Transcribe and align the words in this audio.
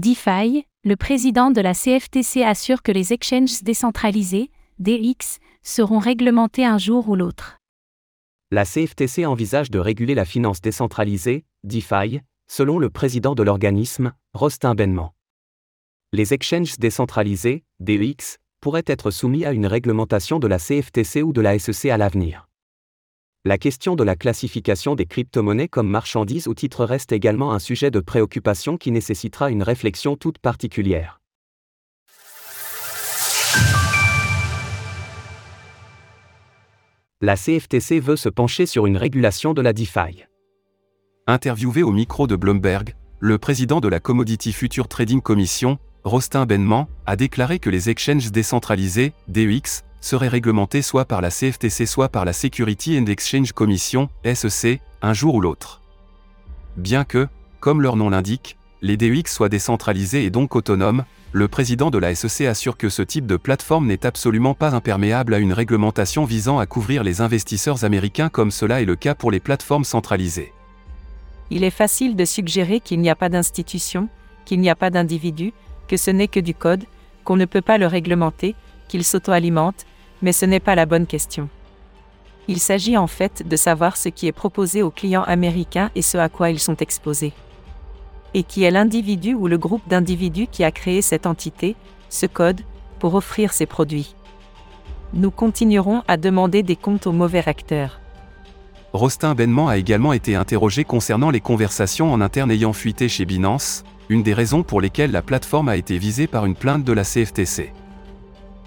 DeFi, 0.00 0.64
le 0.82 0.96
président 0.96 1.50
de 1.50 1.60
la 1.60 1.74
CFTC 1.74 2.42
assure 2.42 2.82
que 2.82 2.90
les 2.90 3.12
exchanges 3.12 3.62
décentralisés, 3.62 4.50
DX, 4.78 5.40
seront 5.62 5.98
réglementés 5.98 6.64
un 6.64 6.78
jour 6.78 7.10
ou 7.10 7.16
l'autre. 7.16 7.58
La 8.50 8.64
CFTC 8.64 9.26
envisage 9.26 9.70
de 9.70 9.78
réguler 9.78 10.14
la 10.14 10.24
finance 10.24 10.62
décentralisée, 10.62 11.44
DeFi, 11.64 12.20
selon 12.48 12.78
le 12.78 12.88
président 12.88 13.34
de 13.34 13.42
l'organisme, 13.42 14.14
Rostin 14.32 14.74
Benman. 14.74 15.10
Les 16.14 16.32
exchanges 16.32 16.78
décentralisés, 16.78 17.64
DEX, 17.78 18.38
pourraient 18.62 18.82
être 18.86 19.10
soumis 19.10 19.44
à 19.44 19.52
une 19.52 19.66
réglementation 19.66 20.38
de 20.38 20.46
la 20.46 20.58
CFTC 20.58 21.22
ou 21.22 21.34
de 21.34 21.42
la 21.42 21.58
SEC 21.58 21.90
à 21.90 21.98
l'avenir. 21.98 22.49
La 23.46 23.56
question 23.56 23.96
de 23.96 24.04
la 24.04 24.16
classification 24.16 24.94
des 24.94 25.06
crypto-monnaies 25.06 25.68
comme 25.68 25.88
marchandises 25.88 26.46
ou 26.46 26.52
titres 26.52 26.84
reste 26.84 27.10
également 27.10 27.54
un 27.54 27.58
sujet 27.58 27.90
de 27.90 27.98
préoccupation 27.98 28.76
qui 28.76 28.90
nécessitera 28.90 29.50
une 29.50 29.62
réflexion 29.62 30.14
toute 30.14 30.36
particulière. 30.36 31.22
La 37.22 37.36
CFTC 37.36 37.98
veut 38.00 38.16
se 38.16 38.28
pencher 38.28 38.66
sur 38.66 38.84
une 38.84 38.98
régulation 38.98 39.54
de 39.54 39.62
la 39.62 39.72
DeFi. 39.72 40.26
Interviewé 41.26 41.82
au 41.82 41.92
micro 41.92 42.26
de 42.26 42.36
Bloomberg, 42.36 42.94
le 43.20 43.38
président 43.38 43.80
de 43.80 43.88
la 43.88 44.00
Commodity 44.00 44.52
Future 44.52 44.86
Trading 44.86 45.22
Commission, 45.22 45.78
Rostin 46.04 46.44
Benman, 46.44 46.88
a 47.06 47.16
déclaré 47.16 47.58
que 47.58 47.70
les 47.70 47.88
exchanges 47.88 48.30
décentralisés, 48.32 49.14
DEX, 49.28 49.84
seraient 50.00 50.28
réglementés 50.28 50.82
soit 50.82 51.04
par 51.04 51.20
la 51.20 51.30
CFTC 51.30 51.86
soit 51.86 52.08
par 52.08 52.24
la 52.24 52.32
Security 52.32 52.98
and 52.98 53.06
Exchange 53.06 53.52
Commission, 53.52 54.08
SEC, 54.24 54.80
un 55.02 55.12
jour 55.12 55.34
ou 55.34 55.40
l'autre. 55.40 55.80
Bien 56.76 57.04
que, 57.04 57.28
comme 57.60 57.82
leur 57.82 57.96
nom 57.96 58.10
l'indique, 58.10 58.56
les 58.82 58.96
DEX 58.96 59.32
soient 59.32 59.48
décentralisés 59.48 60.24
et 60.24 60.30
donc 60.30 60.56
autonomes, 60.56 61.04
le 61.32 61.46
président 61.46 61.90
de 61.90 61.98
la 61.98 62.14
SEC 62.14 62.46
assure 62.46 62.76
que 62.76 62.88
ce 62.88 63.02
type 63.02 63.26
de 63.26 63.36
plateforme 63.36 63.86
n'est 63.86 64.04
absolument 64.04 64.54
pas 64.54 64.74
imperméable 64.74 65.34
à 65.34 65.38
une 65.38 65.52
réglementation 65.52 66.24
visant 66.24 66.58
à 66.58 66.66
couvrir 66.66 67.04
les 67.04 67.20
investisseurs 67.20 67.84
américains 67.84 68.30
comme 68.30 68.50
cela 68.50 68.80
est 68.80 68.86
le 68.86 68.96
cas 68.96 69.14
pour 69.14 69.30
les 69.30 69.38
plateformes 69.38 69.84
centralisées. 69.84 70.52
Il 71.50 71.62
est 71.62 71.70
facile 71.70 72.16
de 72.16 72.24
suggérer 72.24 72.80
qu'il 72.80 73.00
n'y 73.00 73.10
a 73.10 73.16
pas 73.16 73.28
d'institution, 73.28 74.08
qu'il 74.44 74.60
n'y 74.60 74.70
a 74.70 74.76
pas 74.76 74.90
d'individu, 74.90 75.52
que 75.88 75.96
ce 75.96 76.10
n'est 76.10 76.28
que 76.28 76.40
du 76.40 76.54
code, 76.54 76.84
qu'on 77.24 77.36
ne 77.36 77.44
peut 77.44 77.60
pas 77.60 77.78
le 77.78 77.86
réglementer, 77.86 78.54
qu'il 78.88 79.04
s'auto-alimente, 79.04 79.86
mais 80.22 80.32
ce 80.32 80.46
n'est 80.46 80.60
pas 80.60 80.74
la 80.74 80.86
bonne 80.86 81.06
question. 81.06 81.48
Il 82.48 82.58
s'agit 82.58 82.96
en 82.96 83.06
fait 83.06 83.46
de 83.46 83.56
savoir 83.56 83.96
ce 83.96 84.08
qui 84.08 84.26
est 84.26 84.32
proposé 84.32 84.82
aux 84.82 84.90
clients 84.90 85.22
américains 85.22 85.90
et 85.94 86.02
ce 86.02 86.18
à 86.18 86.28
quoi 86.28 86.50
ils 86.50 86.58
sont 86.58 86.76
exposés. 86.76 87.32
Et 88.34 88.42
qui 88.42 88.64
est 88.64 88.70
l'individu 88.70 89.34
ou 89.34 89.46
le 89.46 89.58
groupe 89.58 89.86
d'individus 89.88 90.46
qui 90.46 90.64
a 90.64 90.70
créé 90.70 91.02
cette 91.02 91.26
entité, 91.26 91.76
ce 92.08 92.26
code, 92.26 92.60
pour 92.98 93.14
offrir 93.14 93.52
ces 93.52 93.66
produits. 93.66 94.14
Nous 95.12 95.30
continuerons 95.30 96.02
à 96.06 96.16
demander 96.16 96.62
des 96.62 96.76
comptes 96.76 97.06
aux 97.06 97.12
mauvais 97.12 97.46
acteurs. 97.46 98.00
Rostin 98.92 99.34
Benman 99.34 99.68
a 99.68 99.76
également 99.76 100.12
été 100.12 100.34
interrogé 100.34 100.84
concernant 100.84 101.30
les 101.30 101.40
conversations 101.40 102.12
en 102.12 102.20
interne 102.20 102.50
ayant 102.50 102.72
fuité 102.72 103.08
chez 103.08 103.24
Binance, 103.24 103.84
une 104.08 104.24
des 104.24 104.34
raisons 104.34 104.64
pour 104.64 104.80
lesquelles 104.80 105.12
la 105.12 105.22
plateforme 105.22 105.68
a 105.68 105.76
été 105.76 105.98
visée 105.98 106.26
par 106.26 106.46
une 106.46 106.56
plainte 106.56 106.82
de 106.82 106.92
la 106.92 107.04
CFTC. 107.04 107.72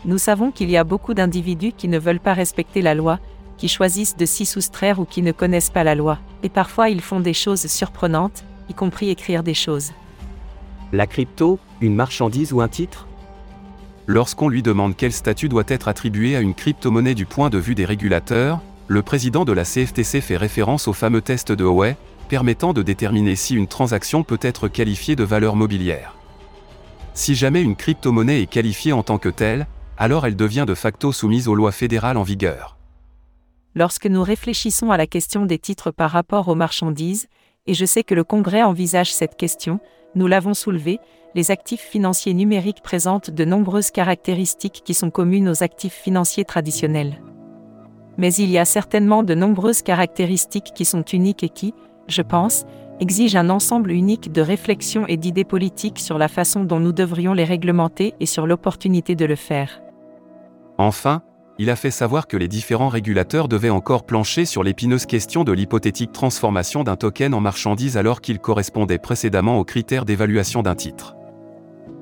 Nous 0.06 0.18
savons 0.18 0.52
qu'il 0.52 0.70
y 0.70 0.76
a 0.76 0.84
beaucoup 0.84 1.14
d'individus 1.14 1.72
qui 1.72 1.88
ne 1.88 1.98
veulent 1.98 2.20
pas 2.20 2.34
respecter 2.34 2.82
la 2.82 2.94
loi, 2.94 3.20
qui 3.58 3.70
choisissent 3.70 4.18
de 4.18 4.26
s'y 4.26 4.46
soustraire 4.46 5.00
ou 5.00 5.06
qui 5.06 5.22
ne 5.22 5.32
connaissent 5.32 5.70
pas 5.70 5.86
la 5.86 5.96
loi, 5.96 6.20
et 6.44 6.50
parfois 6.50 6.90
ils 6.90 7.02
font 7.02 7.22
des 7.22 7.34
choses 7.34 7.68
surprenantes, 7.68 8.44
y 8.70 8.74
compris 8.74 9.10
écrire 9.10 9.44
des 9.44 9.54
choses. 9.54 9.92
La 10.92 11.08
crypto, 11.08 11.58
une 11.80 11.96
marchandise 11.96 12.52
ou 12.52 12.60
un 12.60 12.68
titre? 12.68 13.08
Lorsqu'on 14.06 14.50
lui 14.50 14.62
demande 14.62 14.98
quel 14.98 15.14
statut 15.14 15.48
doit 15.48 15.64
être 15.68 15.88
attribué 15.88 16.36
à 16.36 16.42
une 16.42 16.54
crypto-monnaie 16.54 17.16
du 17.16 17.26
point 17.26 17.50
de 17.50 17.58
vue 17.58 17.76
des 17.76 17.86
régulateurs, 17.86 18.60
le 18.88 19.02
président 19.02 19.46
de 19.46 19.54
la 19.54 19.64
CFTC 19.64 20.20
fait 20.20 20.36
référence 20.36 20.90
au 20.90 20.94
fameux 20.94 21.22
test 21.22 21.54
de 21.54 21.64
Howe, 21.64 21.96
permettant 22.28 22.74
de 22.74 22.82
déterminer 22.82 23.38
si 23.38 23.56
une 23.56 23.68
transaction 23.68 24.24
peut 24.24 24.40
être 24.42 24.68
qualifiée 24.68 25.16
de 25.16 25.24
valeur 25.24 25.56
mobilière. 25.56 26.16
Si 27.14 27.36
jamais 27.36 27.62
une 27.62 27.78
crypto-monnaie 27.78 28.42
est 28.42 28.48
qualifiée 28.48 28.92
en 28.92 29.04
tant 29.04 29.18
que 29.18 29.30
telle, 29.30 29.68
alors 29.98 30.26
elle 30.26 30.36
devient 30.36 30.66
de 30.68 30.76
facto 30.76 31.12
soumise 31.12 31.48
aux 31.48 31.56
lois 31.56 31.72
fédérales 31.72 32.18
en 32.18 32.24
vigueur. 32.24 32.78
Lorsque 33.76 34.06
nous 34.06 34.24
réfléchissons 34.24 34.92
à 34.92 34.98
la 34.98 35.08
question 35.08 35.46
des 35.46 35.58
titres 35.58 35.92
par 35.92 36.12
rapport 36.12 36.48
aux 36.48 36.56
marchandises, 36.56 37.28
et 37.66 37.74
je 37.74 37.86
sais 37.86 38.04
que 38.04 38.14
le 38.14 38.24
Congrès 38.24 38.62
envisage 38.62 39.14
cette 39.14 39.36
question, 39.36 39.80
nous 40.16 40.28
l'avons 40.28 40.54
soulevé, 40.54 41.00
les 41.34 41.50
actifs 41.50 41.82
financiers 41.82 42.34
numériques 42.34 42.84
présentent 42.84 43.32
de 43.32 43.46
nombreuses 43.46 43.90
caractéristiques 43.90 44.82
qui 44.86 44.94
sont 44.94 45.10
communes 45.10 45.50
aux 45.50 45.64
actifs 45.64 45.94
financiers 45.94 46.46
traditionnels. 46.46 47.22
Mais 48.18 48.34
il 48.36 48.52
y 48.52 48.60
a 48.60 48.66
certainement 48.66 49.24
de 49.24 49.34
nombreuses 49.34 49.82
caractéristiques 49.82 50.72
qui 50.76 50.86
sont 50.86 51.02
uniques 51.02 51.44
et 51.44 51.50
qui, 51.50 51.74
je 52.08 52.22
pense, 52.22 52.66
exige 53.00 53.36
un 53.36 53.50
ensemble 53.50 53.92
unique 53.92 54.32
de 54.32 54.42
réflexions 54.42 55.06
et 55.08 55.18
d'idées 55.18 55.44
politiques 55.44 56.00
sur 56.00 56.18
la 56.18 56.28
façon 56.28 56.64
dont 56.64 56.80
nous 56.80 56.94
devrions 56.94 57.34
les 57.34 57.44
réglementer 57.44 58.14
et 58.20 58.26
sur 58.26 58.48
l'opportunité 58.48 59.16
de 59.16 59.26
le 59.26 59.36
faire. 59.36 59.82
Enfin, 60.78 61.22
il 61.60 61.70
a 61.70 61.76
fait 61.76 61.92
savoir 61.92 62.28
que 62.28 62.38
les 62.38 62.48
différents 62.48 62.90
régulateurs 62.90 63.48
devaient 63.48 63.70
encore 63.70 64.06
plancher 64.06 64.46
sur 64.46 64.64
l'épineuse 64.64 65.06
question 65.06 65.44
de 65.44 65.52
l'hypothétique 65.52 66.12
transformation 66.12 66.84
d'un 66.84 66.96
token 66.96 67.34
en 67.34 67.42
marchandise 67.42 67.98
alors 67.98 68.22
qu'il 68.22 68.40
correspondait 68.40 68.98
précédemment 68.98 69.60
aux 69.60 69.66
critères 69.66 70.06
d'évaluation 70.06 70.64
d'un 70.64 70.76
titre. 70.76 71.16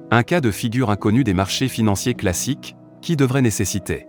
Un 0.10 0.24
cas 0.24 0.42
de 0.42 0.52
figure 0.52 0.90
inconnue 0.90 1.24
des 1.24 1.34
marchés 1.34 1.68
financiers 1.68 2.14
classiques, 2.14 2.76
qui 3.02 3.16
devrait 3.16 3.42
nécessiter 3.42 4.08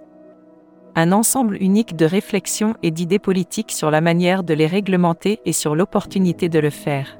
un 0.95 1.13
ensemble 1.13 1.57
unique 1.61 1.97
de 1.97 2.05
réflexions 2.05 2.75
et 2.83 2.91
d'idées 2.91 3.19
politiques 3.19 3.73
sur 3.73 3.91
la 3.91 4.01
manière 4.01 4.43
de 4.45 4.55
les 4.55 4.67
réglementer 4.67 5.41
et 5.45 5.53
sur 5.53 5.75
l'opportunité 5.75 6.49
de 6.49 6.59
le 6.59 6.71
faire. 6.71 7.19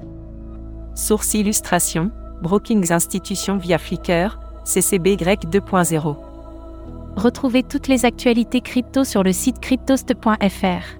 Source 0.95 1.33
illustration, 1.33 2.11
Brookings 2.41 2.91
Institution 2.91 3.57
via 3.57 3.77
Flickr, 3.77 4.39
CCB 4.65 5.15
2.0. 5.15 6.15
Retrouvez 7.15 7.63
toutes 7.63 7.87
les 7.87 8.05
actualités 8.05 8.61
crypto 8.61 9.03
sur 9.03 9.23
le 9.23 9.33
site 9.33 9.59
cryptost.fr. 9.59 10.99